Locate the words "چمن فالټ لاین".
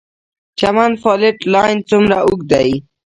0.59-1.77